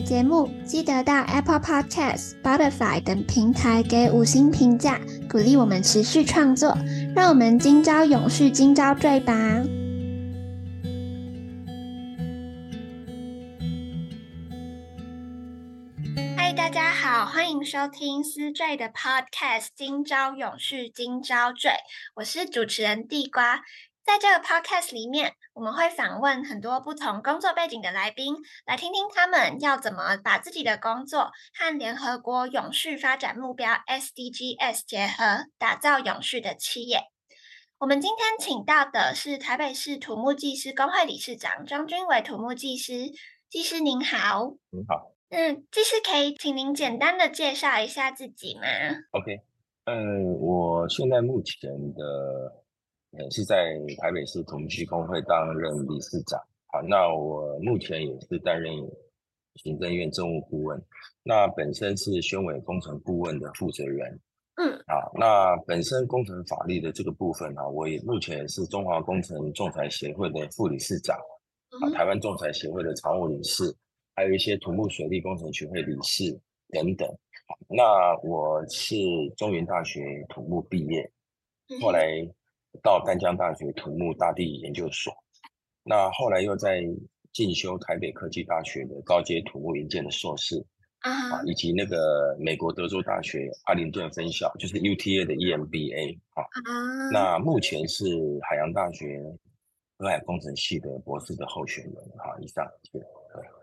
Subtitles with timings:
[0.00, 6.76] 节目记得到 Apple Podcast、Spotify 等平台给五星评价，鼓励我们持续创作。
[7.14, 9.34] 让我们今朝永续，今朝醉吧！
[16.36, 21.70] 嗨，大家好，欢迎收听思醉的 Podcast《今朝永续，今朝醉》，
[22.14, 23.62] 我是主持人地瓜。
[24.04, 37.00] 在这个 podcast 里面，我们会访问很多不同工作背景的来宾，来听听他们要怎么把自己的工作和联合国永续发展目标 SDGs 结合，打造永续的企业。
[37.78, 43.10] 我们今天请到的是台北市土木技师工会理事长庄君伟土木技师，
[43.50, 44.54] 技师您好。
[44.70, 45.10] 您好。
[45.30, 48.62] 嗯，技师可以请您简单的介绍一下自己吗
[49.10, 49.40] ？OK，
[49.86, 52.62] 嗯，我现在目前的。
[53.12, 56.38] 也是在台北市土木系工会担任理事长。
[56.66, 58.74] 好，那我目前也是担任
[59.54, 60.78] 行政院政务顾问。
[61.22, 64.20] 那本身是宣委工程顾问的负责人。
[64.56, 71.16] 嗯，啊，那本身工程法律的这个部分啊，我也目前也是中华工程仲裁协会的副理事长，
[71.80, 73.74] 啊，台湾仲裁协会的常务理事，
[74.14, 76.38] 还有一些土木水利工程学会理事
[76.68, 77.08] 等等。
[77.68, 78.94] 那我是
[79.36, 81.10] 中原大学土木毕业，
[81.80, 82.28] 后来。
[82.82, 85.12] 到淡江大学土木大地研究所，
[85.82, 86.82] 那后来又在
[87.32, 90.56] 进修台北科技大学的高阶土木营建的硕士
[91.02, 91.34] ，uh-huh.
[91.34, 96.42] 啊，以及那个美国德州大学阿灵顿分校，就是 UTA 的 EMBA 啊。
[96.42, 97.12] Uh-huh.
[97.12, 98.04] 那目前是
[98.48, 99.22] 海洋大学
[99.98, 102.34] 河海工程系的博士的候选人啊。
[102.40, 103.04] 以上，谢谢。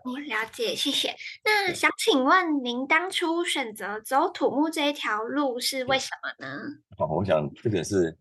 [0.04, 1.14] 我了解，谢谢。
[1.44, 6.62] 那想请问您当初选择走土木这一条路是为什么呢？
[6.98, 8.16] 哦，我想这个是。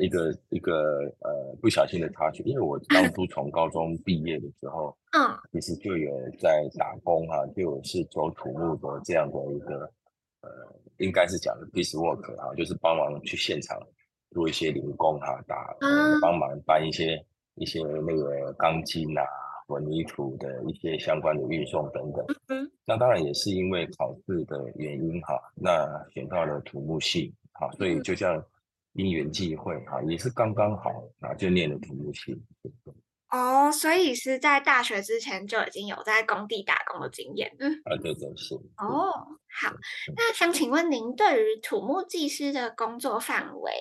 [0.00, 9.80] 一个一个呃不小心的插曲，因为我当初从高中毕业的时候，嗯，其实就有在打工哈、啊，就是走土木的这样的一个
[10.40, 10.48] 呃，
[10.98, 13.78] 应该是讲的 piece work 哈、啊，就是帮忙去现场
[14.30, 17.22] 做一些零工哈、啊，打、呃、帮忙搬一些
[17.56, 19.22] 一些那个钢筋啊、
[19.66, 22.24] 混凝土的一些相关的运送等等。
[22.48, 28.42] 嗯，那当然也是因为考试的原因哈、啊，那选到了土木系，哈、啊，所以就像。
[28.94, 30.90] 因缘际会哈，也是刚刚好
[31.20, 32.40] 啊，就念了土木系。
[33.30, 37.54] 哦，所以是在大学之前就已经有在工地打工的经验。
[37.60, 38.56] 嗯，啊，对对是。
[38.76, 39.12] 哦，
[39.46, 39.72] 好，
[40.16, 43.72] 那想请问您对于土木技师的工作范围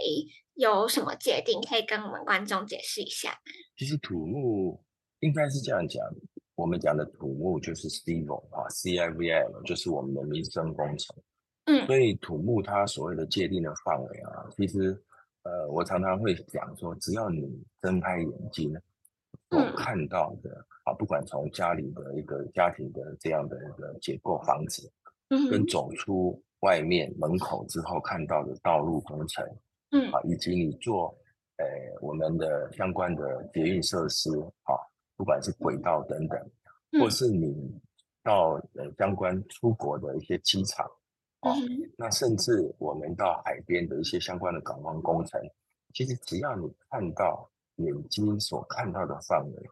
[0.54, 1.60] 有什么界定？
[1.68, 3.52] 可以跟我们观众解释一下吗？
[3.76, 4.84] 其实土木
[5.22, 6.06] 应该是这样讲，
[6.54, 11.16] 我们讲的土木就是 civil 啊，C-I-V-L 就是我们的民生工程。
[11.70, 15.00] 嗯，所以土木它所谓的界定的范围啊，其实，
[15.44, 17.48] 呃，我常常会讲说，只要你
[17.80, 18.74] 睁开眼睛，
[19.52, 24.92] 所看到的啊，不管从家里的一个家庭的这样的一个结构房子，
[25.30, 29.46] 嗯，跟走出外面门口之后看到的道路工程，
[29.92, 31.16] 嗯，啊，以及你做，
[31.58, 31.66] 呃，
[32.02, 34.32] 我们的相关的捷运设施，
[34.64, 34.74] 啊，
[35.16, 36.52] 不管是轨道等等，
[37.00, 37.80] 或是你
[38.24, 40.90] 到呃相关出国的一些机场。
[41.42, 41.56] 哦，
[41.98, 45.42] 那甚至我们到海边的一些相关的港湾工程，
[45.94, 49.70] 其实只要你看到眼睛所看到的范围，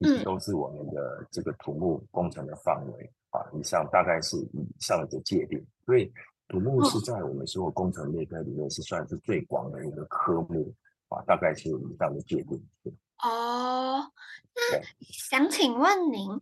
[0.00, 3.42] 嗯，都是我们的这个土木工程的范围啊。
[3.58, 6.12] 以上大概是以上的界定，所以
[6.46, 10.72] 土木是在我们所有工程类科里面是算是最广的一个科目
[11.08, 12.62] 啊，大概是以上的界定。
[13.22, 14.00] 哦，
[14.54, 16.40] 那想请问您，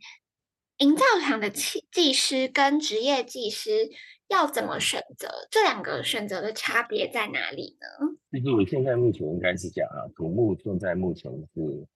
[0.76, 3.90] 营造厂的技技师跟职业技师，
[4.28, 5.28] 要怎么选择？
[5.50, 7.86] 这两个选择的差别在哪里呢？
[8.30, 11.86] 其实我现在目前应该是讲啊，土木现在目前是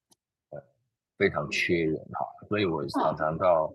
[0.50, 0.62] 呃
[1.18, 3.72] 非常缺人哈，所以我常常到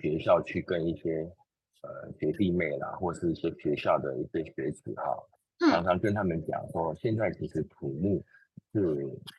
[0.00, 1.28] 学校去跟一些
[1.82, 5.18] 呃学弟妹啦，或是一些学校的一些学子哈，
[5.70, 8.24] 常常跟他们讲说，现在其实土木
[8.72, 8.80] 是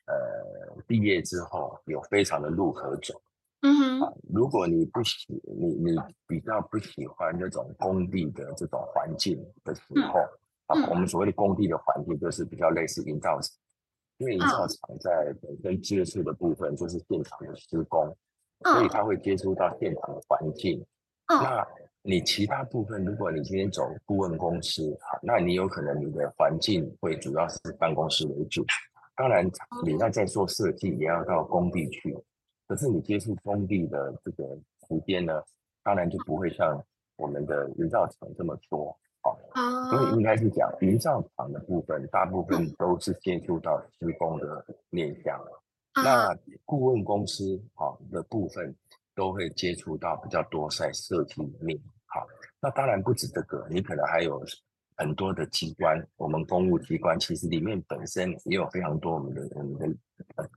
[0.08, 3.22] 呃毕业之后有非常的路可走。
[3.62, 5.26] 嗯哼，啊，如果你不喜
[5.60, 9.82] 你你比较不喜欢那种工地的这种环境的时
[10.14, 10.20] 候，
[10.68, 13.52] 嗯、啊，我们所谓的工地的环境就是比较类似营造厂，
[14.20, 18.16] 因为营造厂在本身接触的部分就是现场的施工，
[18.60, 20.80] 嗯、所以他会接触到现场的环境。
[21.28, 21.68] 嗯、那
[22.04, 28.64] 你其他部分，如果你今天走顾问公司，好，那你有可能你的环境会主要是办公室为主。
[29.16, 29.44] 当然，
[29.84, 32.16] 你要在做设计，也要到工地去。
[32.68, 34.44] 可是你接触工地的这个
[34.88, 35.42] 时间呢，
[35.84, 36.84] 当然就不会像
[37.16, 38.98] 我们的营造厂这么多。
[39.54, 45.38] 啊，所以应该是讲营造厂的部分，大部分都是接触到施工的面向。
[46.02, 46.34] 那
[46.64, 48.74] 顾问公司好的部分，
[49.14, 51.78] 都会接触到比较多在设计面。
[52.06, 52.26] 好，
[52.62, 54.42] 那当然不止这个，你可能还有
[54.96, 59.88] 很多的机关，我们公务机关其实里面本身也有非常多我们的我们的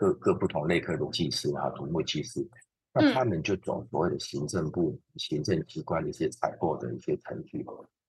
[0.01, 2.49] 各各不同类科的技师啊，土木技师，
[2.95, 7.59] 那他们就走所谓的行政部、行政机关的一些采购的一些程序，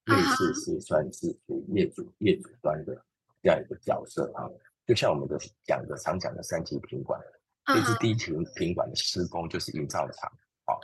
[0.06, 1.26] 类似是算是
[1.68, 2.96] 业主业主端的
[3.42, 4.48] 这样一个角色啊，
[4.86, 7.20] 就像我们的讲的常讲的三级品管，
[7.66, 10.32] 这是第一级品管的施工就是营造厂，
[10.64, 10.80] 好，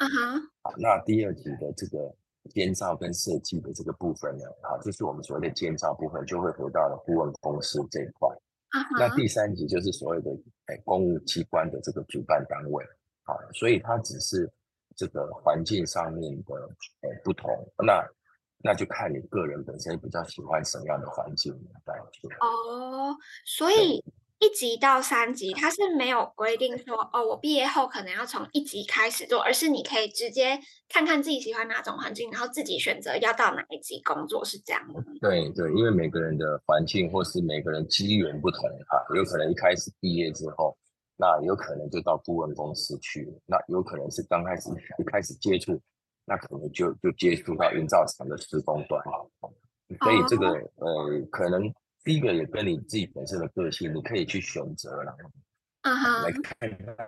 [0.62, 2.14] 好，那第二级的这个。
[2.54, 8.26] 建造跟设计的这个部分呢，好，就是我们所谓的建造部分，就会回到了顾问公司这一块。
[8.70, 8.98] Uh.
[8.98, 10.30] 那第三级就是所谓的
[10.68, 12.84] 哎公务机关的这个主办单位，
[13.24, 14.50] 好，所以它只是
[14.96, 16.54] 这个环境上面的
[17.02, 17.50] 呃不同，
[17.84, 18.02] 那
[18.62, 21.52] 那就看你个人本身比较喜欢什么样的环境
[21.84, 22.30] 来做。
[22.40, 24.02] 哦，所以。
[24.40, 30.56] 一级到三级，它是没有规定说哦，我毕业后可能要从一级开始做，而是你可以直接
[30.88, 35.02] 看看自己喜欢哪种环境，然后自己选择要到哪一级工作，是这样的。
[35.20, 40.76] 对对，因为每个人的环境或是每个人机缘不同哈，有可能一开始毕业之后，
[41.16, 45.80] 那有可能就到顾问公司去，那有可能是刚开始一开始接触，
[46.24, 49.02] 那可能就就接触到营造厂的施工端，
[50.00, 50.46] 所以这个、
[50.76, 51.74] 哦、呃可能。
[52.08, 55.14] 第一个也跟你自己本身的个性，你可以去选择了，
[55.82, 56.54] 啊哈，来看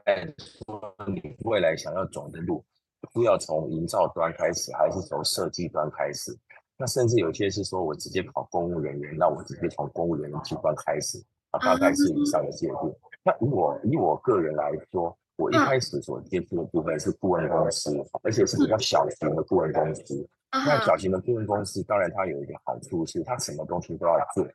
[0.04, 2.62] 看说你未来想要走的路，
[3.10, 6.36] 不要从营造端开始，还是从设计端开始。
[6.76, 11.16] 那甚至有些是说我直接考公务人员，那我直接从公务人员机关开始，
[11.52, 12.94] 啊，大概是以上的界定。
[13.24, 17.90] 那以我以我个人来说，我一开始所接触的部分是顾问公司，
[18.22, 20.28] 而且是比较小型的顾问公司。
[20.52, 24.46] 那小型的顾问公司，当然它有一个好处是，它什么东西都要做。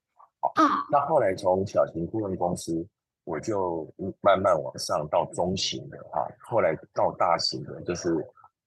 [0.56, 2.86] 嗯，那后来从小型顾问公司，
[3.24, 3.88] 我就
[4.22, 8.14] 慢慢往上到中型的哈，后来到大型的，就是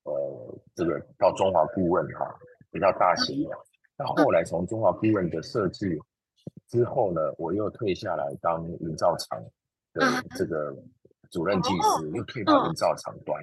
[0.05, 2.35] 呃这个到中华顾问哈，
[2.71, 3.57] 比较大型的。
[3.97, 5.99] 那后来从中华顾问的设计
[6.69, 9.43] 之后呢，我又退下来当营造厂
[9.93, 10.77] 的这个
[11.31, 13.43] 主任技师，又退到营造厂端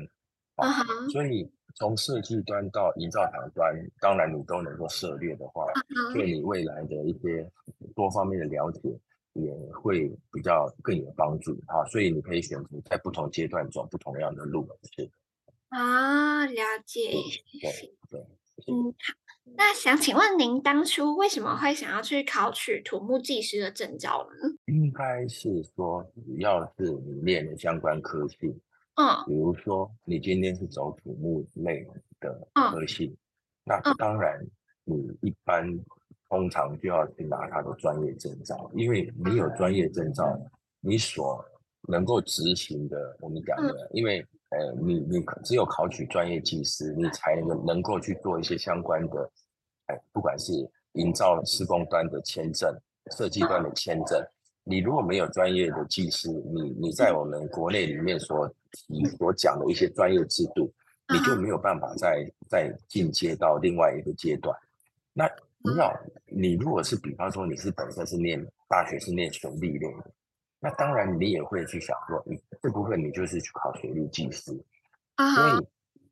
[0.55, 0.71] 啊，
[1.11, 1.51] 所以。
[1.75, 5.65] 从设计端到营造厂端，当然你都能够涉猎的话，
[6.13, 7.49] 对你未来的一些
[7.95, 8.79] 多方面的了解
[9.33, 11.83] 也会比较更有帮助啊。
[11.85, 15.09] 所以你可以选择在不同阶段走不同样的路，是
[15.69, 17.11] 啊，了解。
[17.61, 17.71] 对
[18.09, 18.21] 对，
[18.67, 19.13] 嗯，好。
[19.57, 24.73] 那想请问您当初为什么会想要去考取土木技师的证照呢？
[24.73, 28.37] 应该是说，主要是你练的相关科系。
[28.95, 31.85] 嗯，比如说你今天是走土木类
[32.19, 33.17] 的科系，嗯，
[33.65, 34.39] 那当然
[34.83, 35.67] 你一般
[36.29, 40.39] 通常就要去拿他的专业证照，因为你有专业证照，
[40.79, 41.43] 你所
[41.87, 49.31] 能够执行的，我们讲的，因为呃，你你只有考取专业技师，你才能能够去做一些相关的，
[49.87, 50.53] 哎，不管是
[50.93, 52.73] 营造施工端的签证、
[53.11, 54.25] 设计端的签证。
[54.63, 60.71] 你如果没有专业的技师，你你在我们国内里面所提所讲的一些专业制度，
[61.13, 64.55] 你就没有办法再再进阶到另外一个阶段。
[65.13, 65.25] 那
[65.59, 65.91] 你要
[66.25, 70.11] 你如果是比方说你是本身是念大学是念水利类的，
[70.59, 74.51] 那当然你也会去想说，你这部分你就是去考学历技师。
[75.17, 75.67] 所以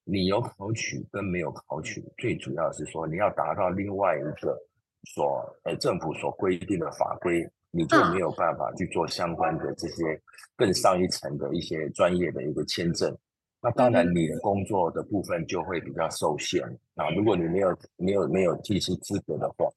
[0.05, 4.57] 你有考取跟没有考取，最主要是说你要达到另外一个
[5.05, 7.49] 所呃政府所规定的法规。
[7.75, 10.21] 你就没有办法去做相关的这些
[10.55, 13.11] 更上一层的一些专业的一个签证，
[13.59, 16.61] 那当然你的工作的部分就会比较受限
[16.93, 17.09] 啊。
[17.15, 19.67] 如果你没有没有没有技师资格的话，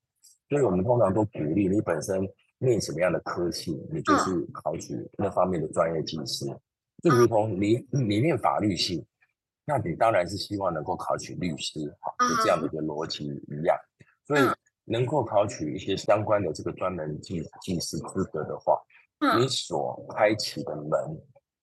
[0.51, 2.21] 所以我们通常都鼓励你本身
[2.59, 6.45] 念什么样的科系，你就是考取那方面的专业技师。
[7.03, 9.03] 就如同你你念法律系，
[9.65, 13.75] 那你当然是希望能够考取律师，哈，就这样的一个逻辑一样，
[14.27, 14.43] 所以。
[14.87, 18.81] 能够考取一些相关的这个专门技技师资格的话，
[19.19, 20.91] 嗯，你所开启的门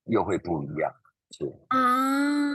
[0.05, 0.93] 又会不一样。
[1.31, 2.51] 是啊，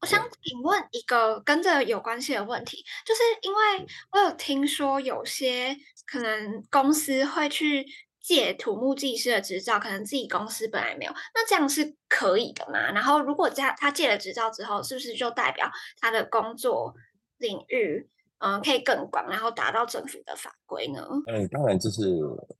[0.00, 5.76] 我想请问一个跟这有关系的问题，就是因为我有听说有些
[6.06, 7.86] 可能公司会去
[8.20, 12.90] 借土木技师的执照，可能自己公司本来没有，那这样是可以的嘛？
[12.92, 16.94] 然后如果他他借了执照之后，是不是就代表他的工作？
[17.38, 21.06] 领域，嗯、呃，可以更广，然后达到政府的法规呢？
[21.26, 22.02] 嗯，当然，就是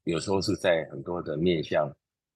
[0.05, 1.91] 有时候是在很多的面向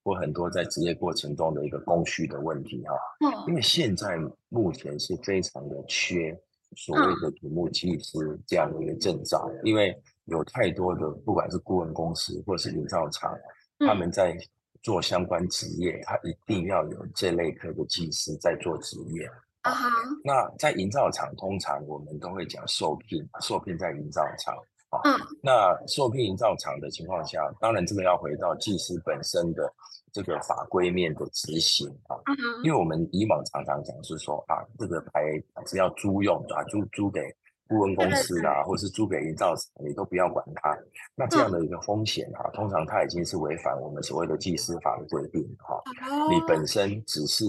[0.05, 2.95] 或很多在职业过程中的一个工序的问题哈。
[3.21, 4.19] 嗯，因为现在
[4.51, 6.39] 目前是非常的缺
[6.77, 13.33] 所谓的土木技师这样的一个证照，嗯、因为有太多的不管是顾问公司或是营造厂，
[13.79, 14.37] 嗯、他们在
[14.83, 19.29] 做相关职业，他一定要有这类科的技师在做职业。
[19.63, 19.89] 啊哈，
[20.25, 24.55] 那在营造厂，通常我们都会讲受聘，受聘在营造厂。
[24.91, 29.73] 啊，嗯，那受聘营造厂的情况下，当然这个要回到技师本身的
[30.13, 32.17] 这个法规面的执行啊。
[32.65, 35.23] 因为我们以往常常讲是说啊，这个牌
[35.65, 37.21] 只要租用啊，租租给
[37.69, 40.77] 顾问公司啊，或是租给营造厂，你都不要管它。
[41.15, 45.81] 那这样的一个风险啊，通常它已经是违反我们所谓的技师法的规定哈。
[46.29, 47.45] 你本身只是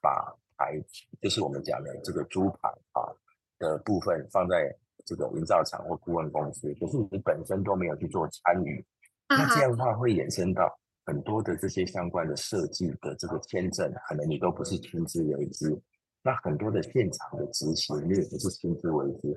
[0.00, 0.82] 把牌
[1.20, 3.06] 就是我们讲的这个租牌啊
[3.58, 8.84] 的部分放在这个营造厂或顾问公司，可是你本身都没有去做参与，
[9.28, 10.74] 那这样的话会衍生到
[11.06, 15.78] 很多的这些相关的设计的这个签证，可能你都不是亲自为之，
[16.22, 19.36] 那很多的现场的执行你也不是亲自为之。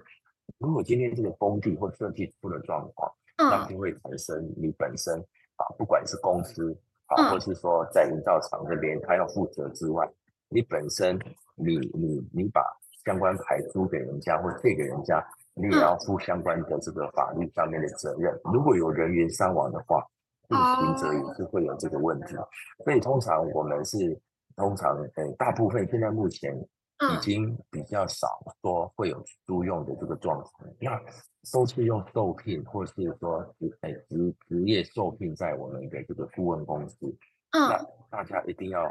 [0.57, 5.19] 如果今天这个工地或设计出了状况，那就会产生你本身
[5.57, 6.73] 啊，不管是公司
[7.07, 10.09] 啊，或是说在营造厂这边他要负责之外。
[10.49, 11.19] 你本身
[11.55, 12.61] 你，你你你把
[13.03, 18.33] 相关牌租给人家或借给人家，你也要负相关的这个法律上面的责任。
[18.53, 20.05] 如果有人员伤亡的话，
[20.49, 22.35] 行者也是会有这个问题。
[22.85, 24.17] 所以通常我们是
[24.55, 26.57] 通常呃大部分现在目前
[27.13, 28.27] 已经比较少
[28.61, 30.69] 说会有租用的这个状况。
[30.79, 30.97] 那
[31.51, 37.13] 都是用受聘或是说职诶职职业受聘在我们的这个顾问公司。
[37.51, 38.89] 那大家一定要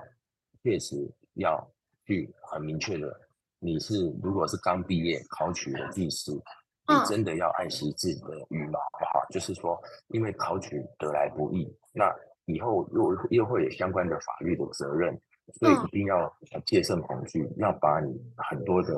[0.62, 1.10] 确实。
[1.36, 1.66] 要
[2.04, 3.18] 去很明确的，
[3.58, 9.26] 你是如果是刚毕业考取了技师，你真的要爱惜自己的羽毛，好不好？
[9.30, 12.14] 就是说，因为考取得来不易，那
[12.44, 15.18] 以后又又会有相关的法律的责任，
[15.58, 16.32] 所以一定要
[16.64, 18.94] 戒慎恐惧，要把你很多的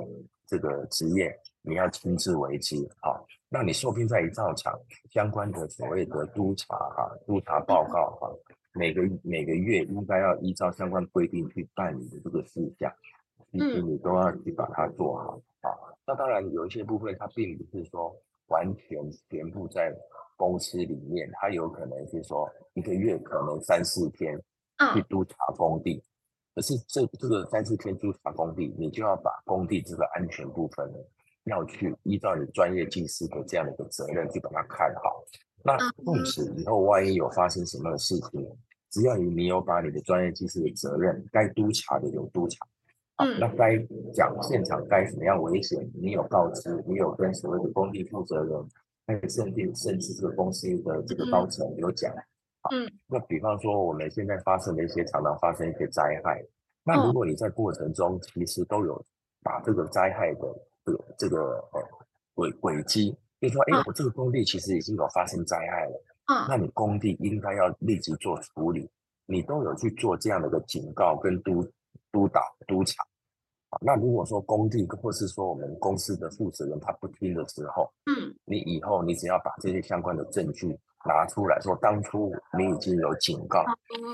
[0.46, 4.78] 这个职业你要亲自为之，好，那你受聘在一造厂
[5.10, 8.30] 相关的所谓的督查哈，督查报告哈。
[8.78, 12.90] 每个每个月应该要依照相关规定去办理的这个事项，
[13.50, 15.74] 其实你都要去把它做好啊。
[16.06, 18.14] 那当然有一些部分它并不是说
[18.46, 19.92] 完全全部在
[20.36, 24.40] 公司里面，它有可能是说一个月可能三四天
[24.94, 26.00] 去督查工地，
[26.54, 30.98] 可是这这个三四天督查工地，你就要把工地这个安全部分呢，
[31.44, 35.24] 要去依照你专业技师的这样的一个责任去把它看好。
[35.64, 38.48] 那纵使以后万一有发生什么的事情，
[38.90, 42.66] 只要你有把你的专业技师的责任，该督查的有督查，
[43.16, 43.76] 啊，那该
[44.12, 48.68] 讲现场该怎么样危险，你有告知，你有跟所谓的工地负责人，
[49.06, 52.10] 还有甚至甚至这个公司的这个高层有讲，
[52.62, 52.70] 啊，
[53.06, 56.42] 那比方说我们现在发生的一些常常发生一些灾害，
[56.82, 59.04] 那如果你在过程中其实都有
[59.42, 60.40] 把这个灾害的
[60.84, 61.38] 这个这个
[61.72, 61.82] 呃
[62.34, 66.04] 轨轨迹，比如说哎，我这个工地其实已经有发生灾害了。
[66.48, 68.88] 那你工地应该要立即做处理，
[69.24, 71.66] 你都有去做这样的一个警告跟督
[72.12, 73.02] 督导督查。
[73.80, 80.68] 那如果说工地或是说我们公司的负责人他不听的时候，嗯，你以后你只要把这些相关的证据
[81.04, 83.64] 拿出来说，当初你已经有警告，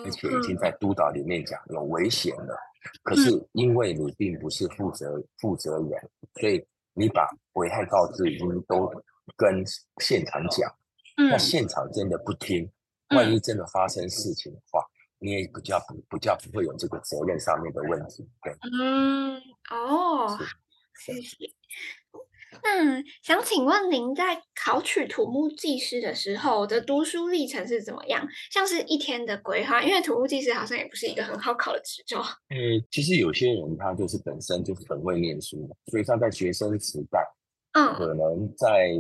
[0.04, 2.56] 而且已经在督导里面讲有危险了，
[3.02, 8.88] 可是因为你并不是负责负责人，所以你把危害告知已经都
[9.37, 9.64] 跟
[9.99, 10.73] 现场讲。
[11.16, 12.68] 那现场真的不听，
[13.11, 14.90] 万一真的发生事情的话，嗯、
[15.21, 18.28] 你也比较不比较不会有这个责任上面的问题。
[18.42, 19.40] 对，嗯，
[19.71, 20.37] 哦，
[20.99, 21.37] 谢谢。
[22.62, 28.26] 那想请问您在考取土木技师的时候的读书历程是怎么样？
[28.50, 32.21] 像是一天的规划，因为土木技师好像也不是一个很好考的执照。
[32.50, 37.21] 嗯，其实有些人他就是本身就是很会念书，所以他在学生时代，
[37.75, 38.90] 嗯，可能在。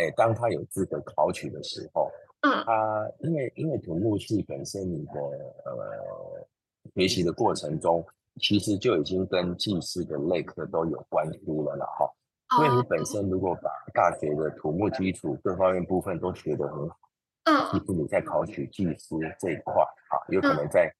[0.00, 5.20] 哎，当他有资格考取的时候，嗯，他因为因为土木系本身你的
[5.64, 6.46] 呃
[6.94, 8.02] 学习的过程中，
[8.40, 12.10] 其实就已经跟技师的类科都有关系了了哈。
[12.58, 16.96] 因为你本身如果把大学的土木基础各方面部分都学得很好，
[17.44, 19.74] 嗯，其实你在考取技师这一块
[20.08, 20.92] 啊，有可能在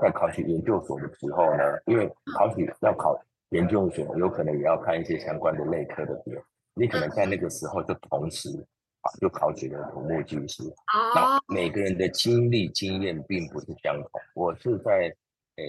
[0.00, 3.18] 在考取研究所的时候呢，因为考取要考
[3.50, 6.36] 研究所，有可能也要看一些相关的类科的点。
[6.78, 8.50] 你可能在那个时候就同时
[9.00, 10.62] 啊，就考取了土木技师。
[11.14, 14.10] 那每个人的经历经验并不是相同。
[14.34, 15.16] 我是在
[15.56, 15.64] 呃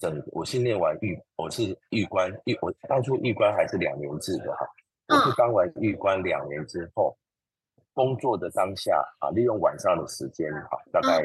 [0.00, 4.66] 整，我是念完预，我是预官预，我当初预官还是两年制的哈。
[5.06, 7.16] 我是当完预官两年之后，
[7.92, 11.24] 工作的当下啊，利用晚上的时间啊，大概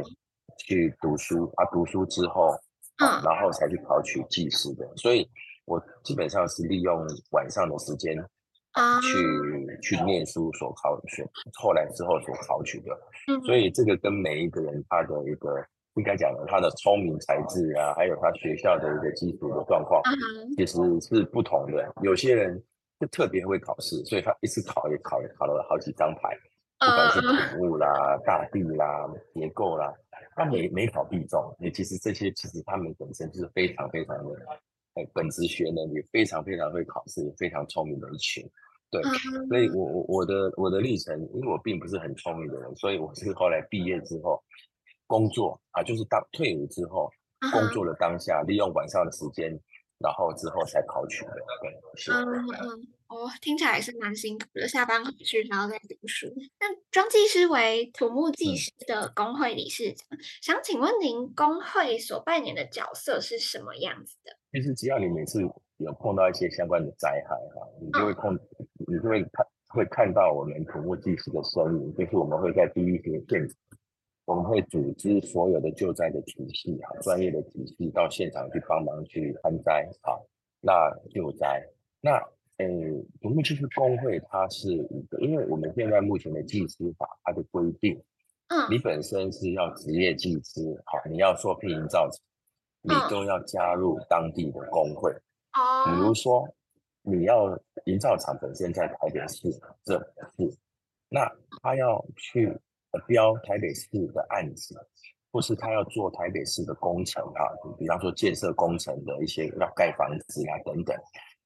[0.59, 2.49] 去读书啊，读书之后
[2.97, 4.87] 啊，然后才去考取技师的。
[4.95, 5.27] 所以
[5.65, 8.15] 我基本上是利用晚上的时间
[9.01, 12.97] 去去念书所考选，后来之后所考取的。
[13.45, 15.63] 所以这个跟每一个人他的一个。
[15.97, 20.01] 应该讲的，他的聪明才智啊，还有他学校的一个基础的状况，
[20.57, 21.89] 其实是不同的。
[22.01, 22.61] 有些人
[22.99, 26.37] 就特别会考试，所以他一次考也考也考了好几张牌，
[26.79, 29.89] 不管是土木啦、大地啦、结构啦，
[30.35, 31.41] 他每每考必中。
[31.59, 34.45] 也其实这些其实他们本身就是非常非常的，
[34.95, 38.43] 哎，本职学能也非常非常会考试，也非常聪明的一群。
[38.89, 39.01] 对，
[39.47, 44.43] 所以我我我的我的历程，因为我并不是很聪明的人，所以我是后来毕业之后。
[45.07, 47.07] 工作啊，就是当退伍之后
[47.41, 47.51] ，uh.
[47.51, 49.51] 工作的当下，利用晚上的时间，
[49.99, 51.31] 然后之后才考取的。
[51.61, 52.11] 对，是。
[52.11, 56.25] 嗯嗯，哦，听起来也是蛮辛苦的，下班回去然后再读书。
[56.59, 64.35] 那庄技师为土木技师的工会理事长，嗯、想请问您工会所扮演的角色是什么样子的？
[64.55, 65.41] 其实只要你每次
[65.79, 68.41] 有碰到一些相关的灾害哈，你就会碰，uh.
[68.87, 73.57] 你就会看会看到我们土木技师的身影，就是我们会在第一线现场。
[74.23, 80.25] 我们会组织所有的救灾的体系，哈，专业的体系到现场去帮忙去勘灾，好，
[80.61, 80.71] 那
[81.11, 81.61] 救灾，
[81.99, 82.13] 那，
[82.55, 82.65] 呃，
[83.21, 88.01] 土木技师工会它是一个，因为我们现在目前的技师法它的规定，
[88.47, 92.19] 嗯，你本身是要职业技师，好，你要做聘营造厂，
[92.87, 96.47] 你都要加入当地的工会，哦，比如说
[97.01, 99.49] 你要营造厂本身在台北市
[99.83, 99.99] 这
[100.37, 100.57] 是，
[101.09, 101.29] 那
[101.61, 102.57] 他要去。
[103.07, 104.73] 标台北市的案子，
[105.29, 107.43] 或是他要做台北市的工程啊，
[107.77, 110.95] 比方说建设工程的一些要盖房子啊等等，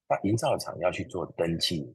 [0.07, 1.91] 那营造厂要去做登记，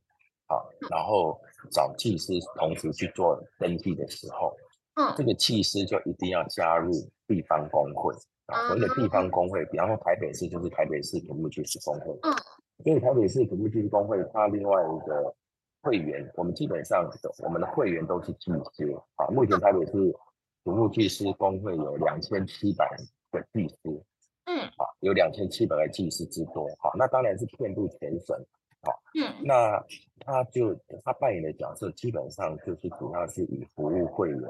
[0.48, 0.58] 啊，
[0.90, 4.52] 然后找技师同时去做登记的时候，
[4.94, 6.90] 嗯，这个技师就一定要加入
[7.28, 8.12] 地方工会
[8.46, 12.32] 啊，所谓的地方工会，比方说台北市就是台北市土木技师工会，嗯，
[12.82, 15.34] 所以台北市土木技师工会它另外一个。
[15.86, 17.06] 会员，我们基本上
[17.42, 19.26] 我们的会员都是技师啊。
[19.28, 19.92] 目前台北市
[20.64, 22.88] 土木技师工会有两千七百
[23.30, 23.76] 个技师，
[24.46, 28.34] 嗯，啊，有两千七百个技师之多，好，那当然是遍布全省，
[28.80, 29.78] 好，嗯，那
[30.20, 34.40] 他就他扮演的角色基本上就是主要是以服务会员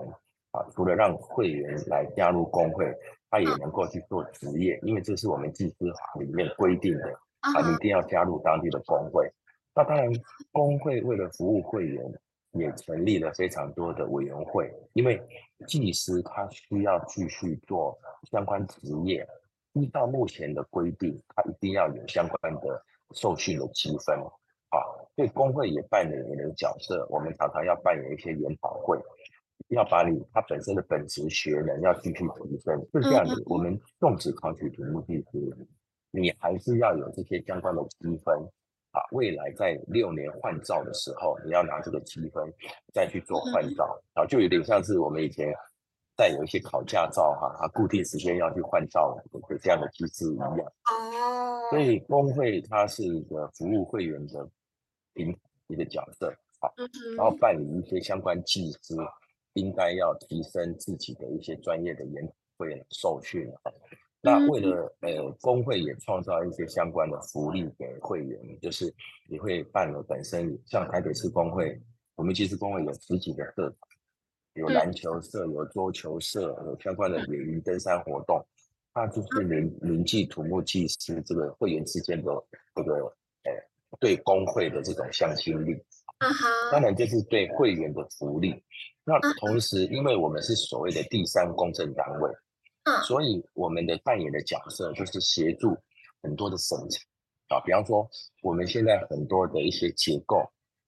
[0.53, 2.87] 啊，除了让会员来加入工会，
[3.35, 9.29] 他也能够去做职业，因为这是我们技师法里面规定的啊，你一定要加入当地的工会。
[9.75, 10.09] 那当然，
[10.53, 12.01] 工会为了服务会员，
[12.53, 14.73] 也成立了非常多的委员会。
[14.93, 15.21] 因为
[15.67, 17.99] 技师他需要继续做
[18.31, 19.27] 相关职业，
[19.73, 22.81] 依照目前的规定，他一定要有相关的
[23.17, 24.17] 受训的积分
[24.69, 24.79] 啊。
[25.17, 28.97] 所以工会也扮演一个角色，我们常常要扮演一些研讨会，
[29.69, 32.79] 要把你他本身的本职学能要继续提升。
[32.93, 35.57] 是这样子，我们纵使考取土木技师，
[36.11, 38.35] 你还是要有这些相关的积分。
[38.95, 42.49] 啊，未来在六年换照的时候，你要拿这个积分
[42.93, 45.53] 再去做换照，啊，就有点像是我们以前
[46.17, 50.57] 在有一些考驾照哈，啊，固定时间要去换照的这样的机制一样。
[50.59, 51.61] 哦。
[51.71, 54.49] 所以工会它是一个服务会员的
[55.13, 56.71] 平一个角色，啊，
[57.17, 58.95] 然后办理一些相关技师
[59.55, 63.73] 应该要提升自己的一些专业的研会受训啊。
[64.21, 68.93] 那为了呃，工会也创造一些相关的福利给会员，就是
[69.29, 71.79] 你会办了本身像台北市工会，
[72.15, 73.77] 我们其实工会有十几个社团，
[74.55, 78.43] 有篮球社、有桌球社，有相关的野营登山活动，
[78.95, 82.33] 那就是铭铭记土木技师这个会员之间的
[82.75, 82.95] 这个
[83.43, 83.53] 呃
[84.01, 85.77] 对工会的这种向心力。
[86.71, 88.55] 当然这是对会员的福利。
[89.05, 92.31] 那同时，因为我们是所谓的第三公证单位。
[93.07, 95.75] 所以我们的扮演的角色就是协助
[96.23, 97.57] 很多的审查。
[97.57, 98.07] 啊，比方说
[98.43, 100.37] 我们现在很多的一些结构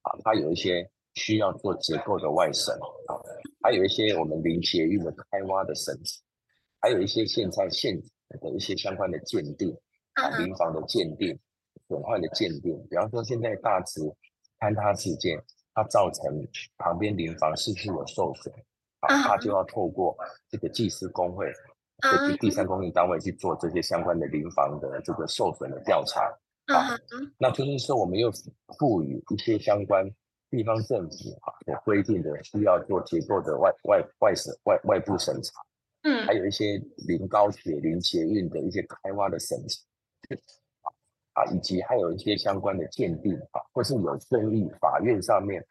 [0.03, 2.71] 啊，它有一些需要做结构的外审
[3.07, 3.17] 啊，
[3.63, 6.21] 还有一些我们临捷运的开挖的审查，
[6.81, 7.99] 还有一些现在现
[8.39, 9.75] 的一些相关的鉴定
[10.13, 11.35] 啊，临房的鉴定、
[11.87, 14.01] 损坏的鉴定，比方说现在大池
[14.59, 15.41] 坍塌事件，
[15.73, 18.53] 它造成旁边邻房是不是有受损
[19.01, 20.17] 啊，它就要透过
[20.49, 21.51] 这个技师工会。
[21.99, 26.21] 会去第三公证单位去做这些相关的临房的这个受损的调查
[26.67, 26.95] 啊，
[27.39, 28.31] 那就是说我们又
[28.77, 30.07] 赋予一些相关
[30.51, 35.59] 地方政府啊所规定的需要做结构的外外外审外外部审查，
[36.03, 39.81] 嗯，还有一些临高铁临捷运的一些开挖的审查，
[41.37, 45.63] 啊，啊，以及还有一些相关的鉴定啊，或是有争议，法院上面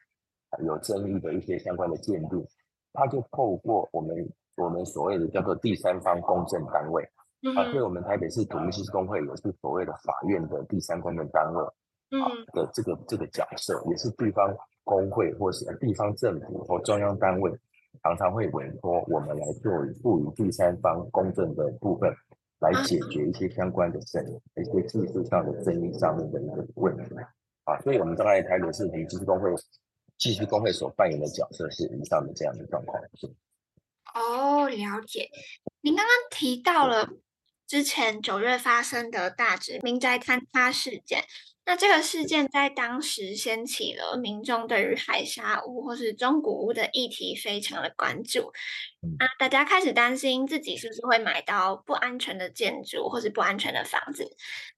[0.64, 2.46] 有争议的一些相关的鉴定，
[2.92, 7.02] 他就透过我们我们所谓的叫做第三方公证单位
[7.56, 11.64] 啊，所以我们台北市土木技师工会也是所谓的法院的第三公证单位
[12.20, 17.50] 啊的这个这个角色，也是地方工会或是地方政府或中央单位
[18.02, 22.14] 常常会委托我们来做赋予第三方公证的部分。
[22.60, 24.24] 来解决一些相关的争，
[24.56, 27.14] 一些技术上的争议上面的一个问题
[27.64, 29.50] 啊，所以我们刚才台北市土木技术工会
[30.16, 33.02] 技术工会所扮演的角色是以上的这样的状况。
[34.14, 35.28] 哦，了解。
[35.82, 37.10] 您刚刚提到了
[37.66, 41.24] 之前九月发生的大直民宅坍塌事件。
[41.68, 48.52] 那这个事件在当时掀起了民众对于海沙屋或是中古屋的议题非常的关注，
[49.18, 54.24] 啊，大家开始担心自己是不是会买到不安全的建筑或是不安全的房子。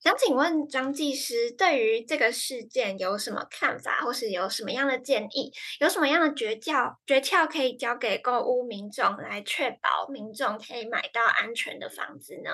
[0.01, 12.51] 想请问张技师，对于这个事件有什么看法，或是有什么样的建议，有什么样的诀窍诀窍可以交给购屋民众来确保民众可以买到安全的房子呢？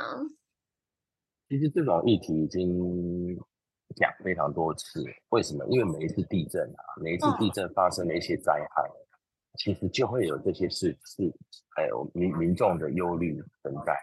[1.48, 3.13] 其实这种议题已经。
[3.96, 5.64] 讲非常多次，为什么？
[5.68, 8.94] 因为每一次地震啊，每一次地震发生的一些灾害，哦、
[9.58, 11.32] 其实就会有这些事事，
[11.76, 13.96] 还有民民众的忧虑存在。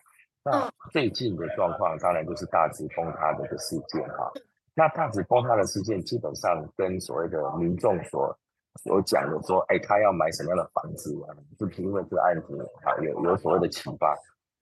[0.43, 4.31] 那最近的状况，当然就是大直崩塌的一个事件哈。
[4.73, 8.35] 那大直崩塌的事件，基本上跟所谓的民众所
[8.81, 11.35] 所讲的说，哎，他要买什么样的房子啊？
[11.59, 14.17] 是不是因为这个案子啊有有所谓的启发？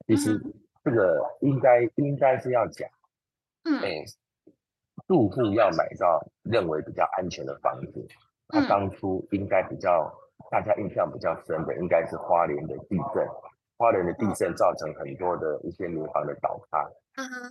[0.08, 0.38] 其实
[0.84, 2.89] 这个应该应该是要讲，
[3.65, 3.80] 嗯。
[3.80, 4.04] 哎
[5.10, 8.08] 住户要买到认为比较安全的房子，
[8.48, 10.13] 他当初应该比较
[10.52, 13.28] 大家印象比较深的，应该是花莲的地震。
[13.76, 16.80] 花莲的地震造成很多的一些民房的倒塌，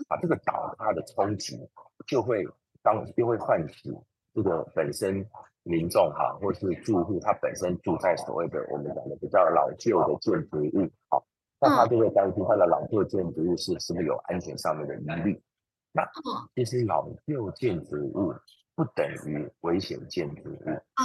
[0.09, 1.59] 啊，这个倒塌的冲击
[2.07, 2.47] 就会
[2.83, 3.99] 当就会唤起
[4.35, 5.27] 这个本身
[5.63, 11.25] 民众哈，或是住户他本身住在所谓的我们讲的比较老旧的建筑物，好，
[11.63, 15.43] 那他就会担心他的老旧建筑物是是不是有安全上面的疑虑。
[15.91, 16.07] 那
[16.55, 18.35] 其实老旧建筑物
[18.75, 21.05] 不等于危险建筑物啊，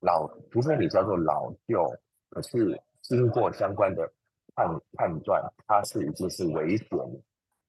[0.00, 1.84] 老除非你叫做老旧，
[2.28, 4.08] 可是经过相关的
[4.54, 6.86] 判判断，它是已经是危险，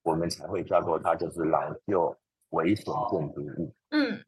[0.04, 2.16] 我们才会叫做它就是老旧
[2.50, 3.74] 危险建筑物。
[3.90, 4.24] 嗯，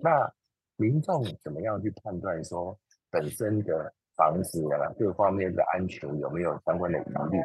[0.00, 0.30] 那
[0.76, 2.78] 民众怎么样去判断说
[3.10, 7.42] 本身的房子啊各方面的安全有没有相关的疑虑？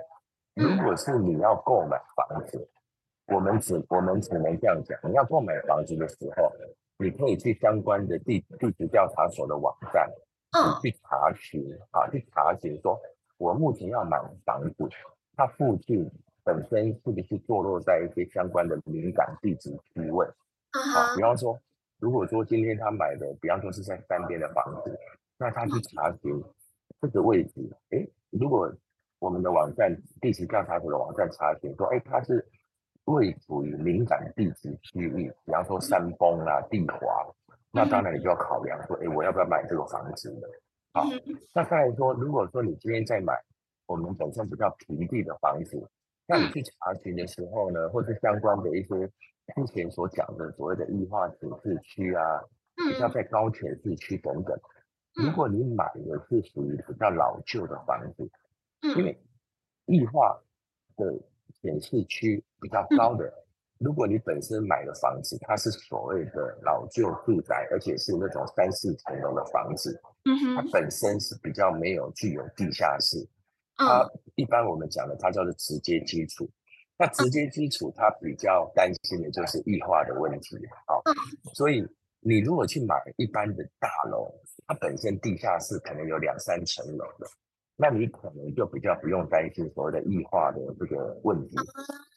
[0.54, 2.70] 如果是你要购买房子。
[3.28, 6.50] 我们只我们只能这样讲，你要购买房子的时候，
[6.98, 10.10] 你可以去相关的地地质调查所的网站，
[10.52, 11.62] 嗯，去查询
[11.92, 12.98] 啊，去查询说，
[13.38, 14.90] 我目前要买房子，
[15.36, 16.10] 它附近
[16.44, 20.26] 本身是不是坐落在一些相关的敏感地质区位？
[20.72, 21.60] 啊，比方说，
[22.00, 24.98] 如果说今天他买的，比方说是在山边的房子，
[25.38, 26.42] 那他去查询
[27.02, 28.74] 这个位置，诶，如果
[29.20, 32.48] 我们的网站地质调查所的网站查询说，诶，它是。
[33.14, 37.26] 位处于敏感地质区域，比方说山崩啊、地滑，
[37.72, 40.30] 那当然你就要考量说，哎，我要不要买这个房子？
[40.32, 40.48] 呢？
[40.94, 41.06] 好，
[41.54, 43.34] 那再来说，如果说你今天在买
[43.86, 45.90] 我们本身比较平地的房子，
[46.28, 49.08] 那你去查询的时候呢，或是相关的一些
[49.56, 52.44] 之前所讲的所谓的异化指示区啊，
[52.76, 54.60] 比较在高潜势区等等，
[55.14, 58.30] 如果你买的是属于比较老旧的房子，
[58.98, 59.18] 因为
[59.86, 60.38] 异化
[60.98, 61.14] 的。
[61.62, 63.32] 显示区比较高的，
[63.80, 70.00] 如果你本身买的房子，它是所谓的老旧住宅，而且是那种三四层楼的房子，
[70.56, 73.18] 它本身是比较没有具有地下室，
[73.76, 76.50] 它一般我们讲的它叫做直接基础，
[76.98, 81.04] 那直接基础它比较担心的就是异化的问题，好，
[81.54, 81.88] 所以
[82.20, 84.34] 你如果去买一般的大楼，
[84.66, 87.28] 它本身地下室可能有两三层楼的。
[87.80, 91.56] 那你可能就比较不用担心所谓的异化的这个问题，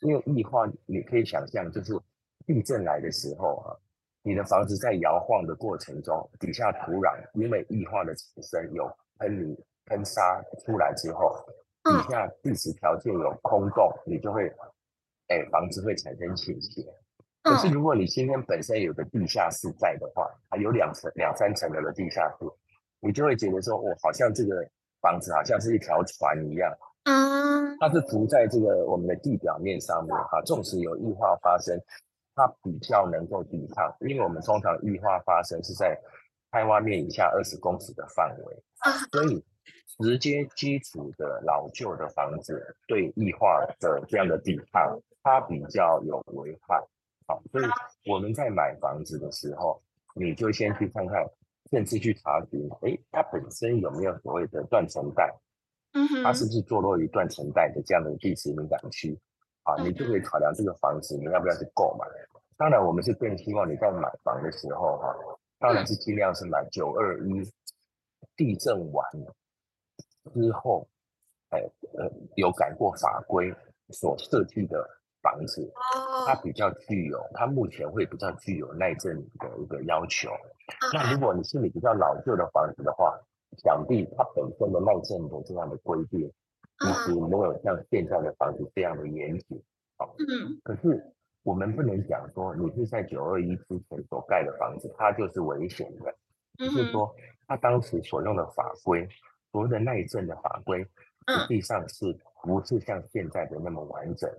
[0.00, 1.92] 因为异化你可以想象，就是
[2.46, 3.76] 地震来的时候啊，
[4.22, 11.36] 你的房子在摇晃的过程中，底下土壤因为异化的产生有喷泥喷沙出来之后，
[11.84, 14.50] 底下地质条件有空洞，你就会，
[15.28, 16.82] 哎，房子会产生倾斜。
[17.42, 22.46] 可是如果你今天本身有个地下室在的话，还有两层两三层楼的地下室，
[23.00, 24.66] 你就会觉得说，我，好像这个。
[25.00, 26.70] 房子好像是一条船一样，
[27.04, 31.78] 啊，它是浮在这个我们的地表面上面哈，纵使有异化发生，
[32.34, 35.98] 它比较能够抵抗，因为我们通常异化发生是在
[36.50, 38.62] 开挖面以下二十公尺的范围，
[39.10, 39.44] 所以
[40.00, 46.78] 直接基础的老旧的房子对异化的这样的抵抗，它比较有危害，
[47.26, 47.64] 好，所以
[48.10, 49.80] 我们在买房子的时候，
[50.14, 51.24] 你就先去看看，
[51.70, 55.32] 甚至去查询，哎，它本身有没有所谓的断层带？
[55.92, 59.18] 嗯哼，它是不是坐落于断层带的这样的地质敏感区？
[59.64, 62.06] 啊，你就可以考量这个房子你要不要去购买。
[62.56, 65.14] 当然，我们是更希望你在买房的时候，哈，
[65.58, 67.42] 当然是尽量是买九二一
[68.36, 69.06] 地震完
[70.32, 70.88] 之后，
[71.50, 71.60] 哎，
[71.94, 73.54] 呃，有改过法规
[73.90, 74.86] 所设计的
[75.22, 75.72] 房子，
[76.26, 80.30] 它比较具有，它目前会比较具有耐震的一个要求。
[80.92, 83.18] 那如果你是你比较老旧的房子的话，
[83.58, 86.30] 想必它本身的耐震的这样的规定，
[86.78, 89.62] 其实没有像现在的房子这样的严谨。
[89.96, 91.02] 好，嗯，可是
[91.42, 96.14] 我们不能讲说你是在九二一之前所盖的房子，它就是危险的。
[96.58, 97.10] 就是说，
[97.46, 99.08] 它当时所用的法规，
[99.50, 100.84] 所谓的耐震的法规，
[101.26, 104.30] 实际上是不是像现在的那么完整，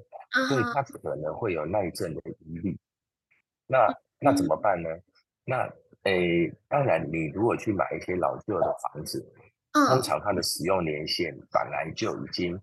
[0.48, 2.78] 所以它可能会有耐震的疑虑。
[3.66, 3.88] 那
[4.20, 4.90] 那怎么办呢？
[5.46, 5.68] 那
[6.04, 9.24] 诶，当然，你如果去买一些老旧的房子，
[9.72, 12.60] 通常它的使用年限本来就已经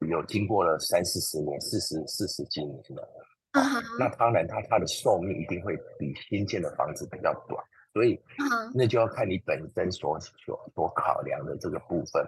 [0.00, 3.08] 有经过了三四十年、四十四十几年了。
[3.98, 8.20] 那当然它，它它的寿命一定会比新建的房子比较短，所以
[8.74, 12.22] 那就要看你本身所所所考量的这个部分。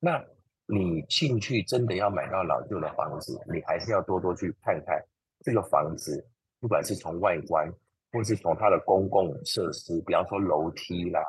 [0.00, 0.20] 那
[0.66, 5.00] 你进去真的要买到老旧的房子，你还是要多多去看看
[5.44, 6.26] 这个房子，
[6.58, 7.72] 不管是从外观。
[8.12, 11.20] 或是从它的公共设施，比方说楼梯啦，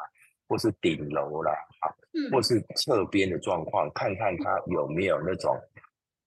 [0.48, 1.94] 或是顶楼啦，啊，
[2.32, 5.56] 或是侧边的状况，看看它有没有那种，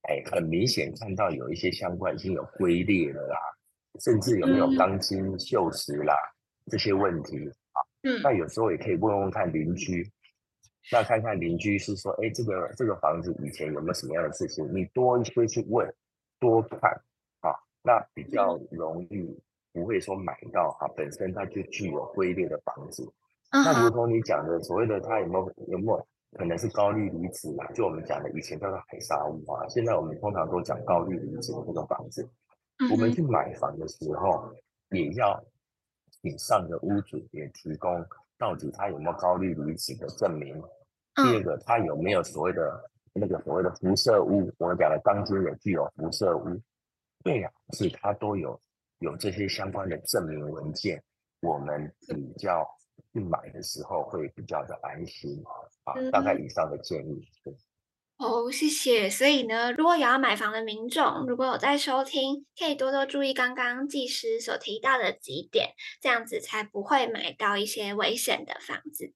[0.03, 3.37] 哎，很明显看到有一些相关性有龟裂了啦，
[4.01, 6.15] 甚至有没有钢筋锈蚀啦
[6.71, 7.37] 这些问题
[7.73, 7.83] 啊。
[8.03, 10.09] 嗯，那有时候也可以问问看邻居，
[10.93, 14.65] 那看看邻居是说，哎，这个这个房子以前有没有什么样的事情？
[14.73, 15.93] 你多一些去问，
[16.39, 16.91] 多看
[17.41, 17.51] 啊，
[17.83, 19.37] 那比较容易。
[19.75, 23.03] 不会说买到哈，本身它就具有龟裂的房子。
[23.51, 23.65] Uh huh.
[23.65, 26.07] 那如同你讲的，所谓的它有没有有没有
[26.39, 27.67] 可能是高氯离子啊？
[27.73, 32.23] 就我们讲的以前叫做海沙屋啊，现在我们通常都讲高氯离子的这个房子。
[32.79, 32.93] Uh huh.
[32.93, 34.49] 我们去买房的时候，
[34.91, 35.45] 也要
[36.23, 38.07] 请上的屋主也提供
[38.39, 40.57] 到底他有没有高氯离子的证明。
[41.17, 41.25] Uh.
[41.25, 44.49] 第二个，他有没有所谓的那个所谓的辐射屋？
[44.59, 46.61] 我们讲的钢筋也具有辐射屋。
[47.25, 48.61] 对呀、啊，是它都有。
[49.05, 51.03] 有这些相关的证明文件，
[51.43, 52.67] 我们比较
[53.13, 55.43] 去买的时候会比较的安心
[55.85, 55.93] 啊。
[56.11, 57.23] 大概以上的建议。
[58.17, 59.11] 哦，谢谢。
[59.11, 69.13] 所以呢，如果有要买房的民众，如果有在收听，可以多多注意刚刚技师所提到的几点，这样子才不会买到一些危险的房子。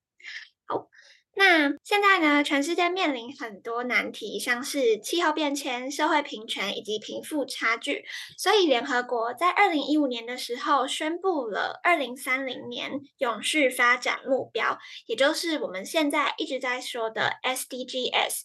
[0.66, 0.90] 好。
[1.38, 8.04] 那现在呢，全世界面临很多难题，像是气候变迁、社会平权以及贫富差距。
[8.36, 18.40] 所以，联合国在二零一五年的时候宣布了二零三零年永续发展目标，也就是我们现在一直在说的 SDGs，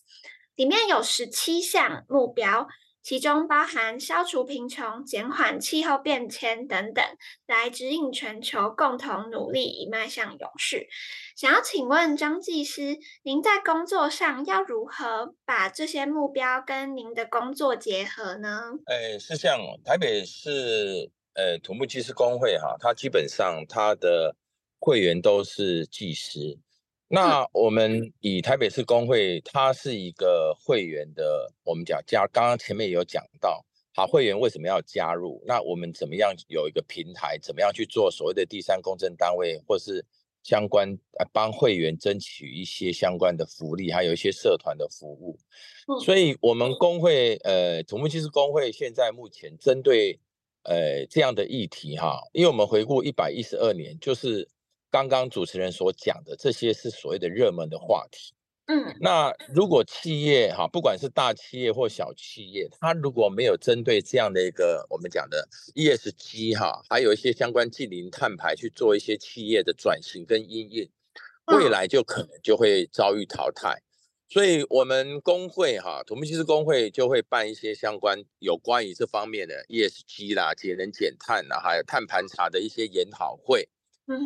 [0.56, 2.67] 里面有十七项目标。
[3.04, 7.04] 其中包含消除贫穷、减缓气候变迁等等，
[7.46, 10.88] 来指引全球共同努力，以迈向永续。
[11.36, 18.72] 想要请问张技师，您在工作上要如何把这些目标跟您的工作结合呢？
[18.86, 24.38] 诶，是这样，台北市呃土木技师公会哈，它基本上它的
[24.80, 26.58] 会员都是技师。
[27.13, 35.39] 那我们以台北市工会，它是一个会员的，我们讲加，刚刚前面也有讲到，好，会员为什么要加入？
[35.45, 40.04] 那我们怎么样有一个平台，怎么样去做所谓的第三公证单位，或是
[40.41, 40.97] 相关
[41.32, 45.38] 帮会员争取一些相关的福利，还有一些社团的服务。
[46.04, 50.19] 所以，我们工会，呃，土木技师工会现在目前针对，
[50.63, 54.49] 呃，这样的议题哈，因为我们回顾一百一十二年，就是。
[54.93, 58.36] 刚刚主持人所讲的这些是所谓的热门的话题，
[58.67, 70.88] 嗯，那如果企业哈，不管是大企业或小企业，它如果没有针对这样的一个我们讲的 ESG 哈，还有一些相关近零碳排去做一些企业的转型跟因应，
[71.47, 73.82] 未来就可能就会遭遇淘汰。
[74.29, 83.67] 所以，我们工会哈，土木技师工会就会办一些相关有关于这方面的 ESG 啦、节能减碳啦，还有碳盘查的一些研讨会。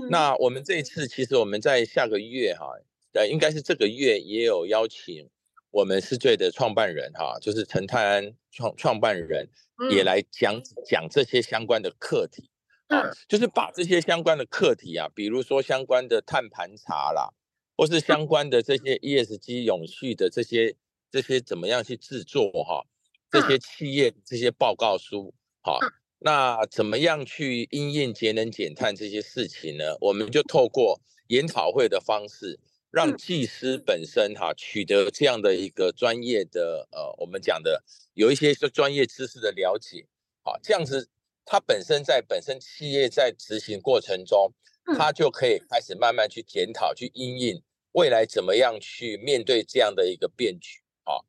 [0.09, 2.73] 那我们这一次，其实我们在下个月哈，
[3.13, 5.29] 呃，应该是这个月也有邀请
[5.69, 9.47] 我们思缀的创办人哈，就是陈泰安创创办人
[9.91, 12.49] 也来讲讲这些相关的课题，
[12.87, 17.29] 啊，就是把这些相关的课题啊，比如说相关的碳盘查啦，
[17.75, 20.75] 或是相关的这些 ESG 永续的这些
[21.11, 22.83] 这些怎么样去制作哈，
[23.29, 25.79] 这些企业这些报告书，好。
[26.19, 29.95] 那怎么样去因应节能减碳这些事情呢？
[30.01, 37.83] 我们就透过研讨会的方式，让技师本身哈取得这样的一个专业的呃，我们讲的
[38.15, 40.07] 有一些专业知识的了解，
[40.41, 41.07] 好，这样子
[41.45, 44.51] 他本身在本身企业在执行过程中，
[44.97, 50.79] 他就可以开始慢慢去检讨，去因应未来怎么样去面对这样的一个变局。
[51.03, 51.21] 啊，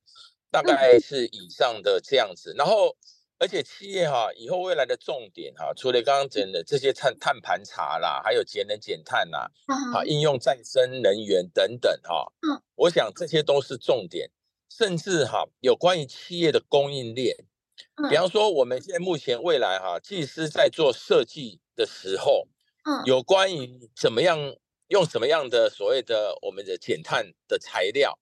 [0.51, 2.97] 大概是以上的这样子，然后。
[3.41, 9.49] 而且企业哈，以后未来的重点哈，除了刚刚讲的这些碳碳盘查啦，还有节能减碳呐，
[9.95, 14.29] 啊，应用再生能源等等哈，嗯，我想这些都是重点，
[14.69, 17.37] 甚至哈，有关于企业的供应链，
[18.11, 22.49] 比方说我们现在目前未来哈，技师在做设计的时候，
[22.85, 24.57] 嗯，有关于怎么样
[24.89, 28.19] 用什么样的所谓的我们的减碳的材料，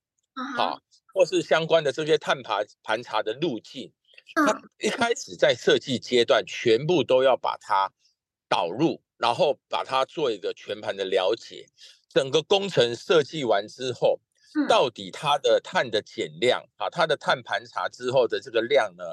[0.58, 0.76] 啊，
[1.14, 3.94] 或是相关的这些碳盘盘查的路径。
[4.34, 7.90] 他一开始在设计阶段，全部都要把它
[8.48, 11.66] 导入，然后把它做一个全盘的了解。
[12.08, 14.20] 整个工程设计完之后，
[14.68, 19.04] 到底它的碳的减量啊，它的碳盘查之后的这个量呢，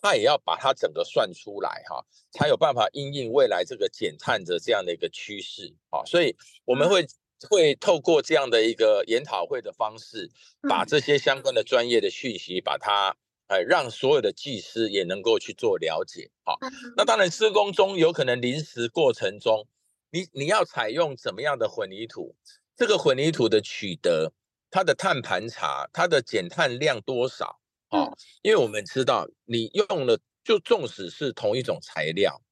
[0.00, 6.04] 它也要把它整个算出来哈，才有办法因应未来这个减碳的这样的一个趋势啊。
[6.04, 7.06] 所以我们会
[7.48, 10.30] 会透过这样的一个研讨会的方式，
[10.68, 13.16] 把这些相关的专业的讯息把它。
[13.48, 16.58] 哎，让所有的技师也能够去做了解，好，
[16.96, 19.66] 那当然施工中有可能临时过程中，
[20.10, 22.36] 你你要采用怎么样的混凝土，
[22.76, 24.32] 这个混凝土的取得，
[24.70, 27.58] 它的碳盘查，它的减碳量多少，
[27.88, 32.42] 啊，因为我们知道你用了，就纵使是同一种材料，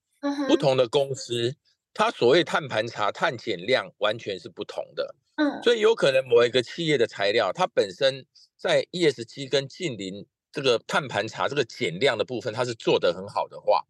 [0.49, 1.55] 不同的公司，
[1.93, 8.25] 它所谓碳盘查、碳减量完全是不同的，嗯，所以有可能某一个企业的材料，它本身
[8.57, 10.27] 在 ESG 跟净零。
[10.53, 13.85] 这个碳盘查这个减量的部分，它是做得很好的话，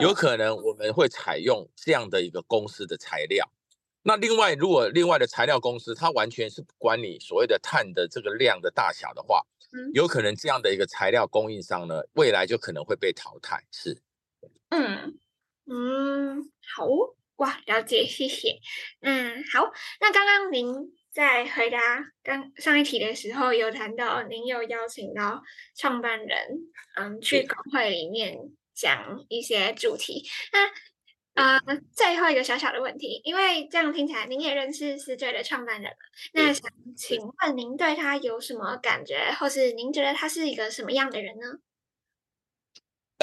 [0.00, 3.48] 有可能我们会采用这样的一个公司的材料。
[4.02, 9.44] 那另外，如果另外的材料公司它完全是不管你所谓的碳的这个量的大小的话，
[9.92, 13.62] 有可能这样的一个材料供应商呢，未来就可能会被淘汰。
[13.70, 14.00] 是，
[14.70, 15.18] 嗯
[15.66, 16.86] 嗯，好
[17.36, 18.58] 哇，了解，谢谢。
[19.02, 20.97] 嗯，好，那刚刚您。
[21.10, 21.78] 在回答
[22.22, 25.42] 刚上一题的时候，有谈到您有邀请到
[25.74, 26.38] 创办人，
[26.96, 28.36] 嗯，去工会里面
[28.74, 30.28] 讲一些主题。
[30.52, 30.70] 那
[31.34, 31.60] 呃，
[31.92, 35.92] 最后一个小小的问题，因为这样听起来您也认识思缀的创办人，
[36.32, 41.46] 那想请问您对他有什么感觉，或是您觉得他是一个什么样的人呢？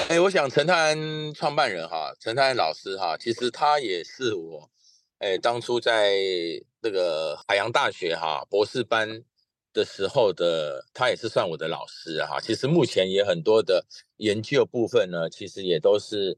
[0.08, 4.70] 哎，我想陈泰安创办人哈，陈泰安老师哈，其实他也是我。
[5.18, 6.14] 哎，当初在
[6.82, 9.24] 那个海洋大学哈博士班
[9.72, 12.38] 的时候的，他也是算我的老师哈。
[12.38, 13.86] 其实目前也很多的
[14.18, 16.36] 研究部分呢，其实也都是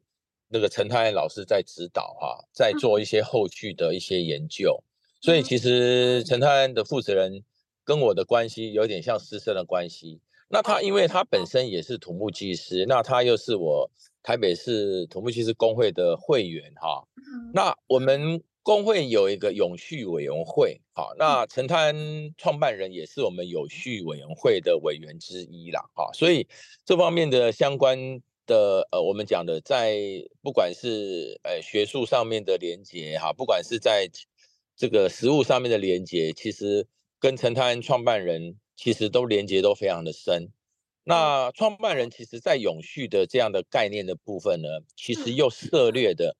[0.51, 4.85] 那个陈泰安老师在指导哈，在做一些后续的一些研究。
[5.21, 7.43] 所以其实陈泰安的负责人
[7.83, 10.21] 跟我的关系有点像师生的关系。
[10.51, 13.91] 那他因为他本身也是土木技师，那他又是我
[14.23, 17.09] 台北市土木技师工会的会员哈。
[17.53, 18.41] 那我们。
[18.69, 26.47] 工会有一个永续委员会，好，那陈泰安创办人也是我们永续委员会的委员之一啦，哈，所以
[26.85, 29.97] 这方面的相关的呃，我们讲的在
[30.43, 34.07] 不管是呃学术上面的连接哈，不管是在
[34.77, 36.87] 这个实务上面的连接，其实
[37.19, 40.51] 跟陈泰安创办人其实都连接都非常的深。
[41.05, 46.37] 那创办人其实在永续的这样的概念的部分呢，其实又涉猎的。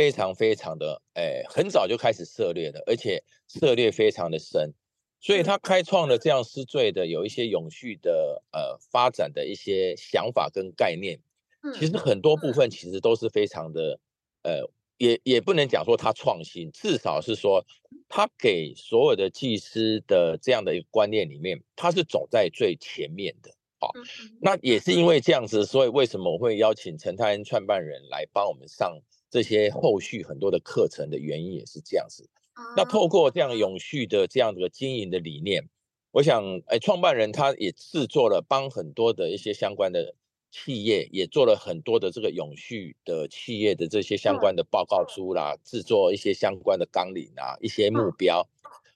[0.00, 4.72] 非常非常的，哎，很早就开始涉猎的，而且涉猎非常的深，
[5.20, 11.20] 所以他开创了这样思缀的有一些永续的呃发展的一些想法跟概念，
[11.74, 14.00] 其实很多部分其实都是非常的，
[14.42, 17.62] 呃，也也不能讲说他创新，至少是说
[18.08, 23.50] 他给所有的技师的这样的一个观念里面，他是走在最前面的，
[23.80, 23.92] 好，
[24.40, 29.00] 那也是因为这样子，所以为什么我会邀请陈泰恩创办人来帮我们上。
[29.32, 32.28] 这些后续很多的课程的原因也是这样子。
[32.76, 35.68] 那透过这样永续的这样的经营的理念，
[36.10, 40.16] 我想，哎，创办人他也制作了帮很多的一些相关的
[40.50, 48.48] 企业，也做了很多的这个永续的企业的这些相关的报告书啦，制作一些相关的纲领啊，一些目标。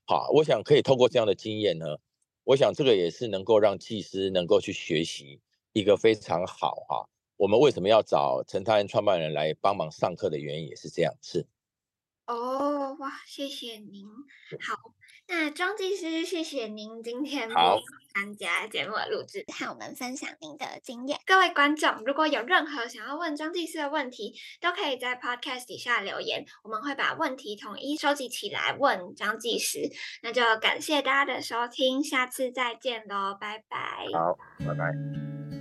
[0.04, 1.98] 好，我想可以透过这样的经验呢，
[2.44, 5.40] 我想这个也是能够让技师能够去学习
[5.72, 7.08] 一个非常好哈。
[7.36, 11.46] 我们为什么要找陈泰安创办人来帮忙上课的原因也是这样，是。
[12.28, 14.06] 哦，哇，谢谢您。
[14.58, 14.74] 好，
[15.26, 17.78] 那庄技师，谢谢您今天好
[18.14, 21.18] 参加节目的录制，和我们分享您的经验。
[21.24, 29.90] 各位观众，如果有任何想要问庄技师的问题，都可以在 Podcast 底下留言，我们会把问题统一收集起来问庄技师。
[30.22, 34.06] 那就感谢大家的收听，下次再见喽，拜拜。
[34.12, 35.53] 好，拜拜。